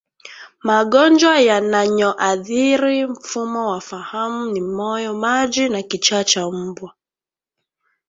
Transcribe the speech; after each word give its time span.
Magonjwa 0.67 1.35
yananyoathiri 1.49 2.97
mfumo 3.13 3.61
wa 3.71 3.81
fahamu 3.89 4.45
ni 4.51 4.61
moyomaji 4.61 5.69
na 5.69 5.81
kichaa 5.81 6.23
cha 6.23 6.51
mbwa 6.51 6.93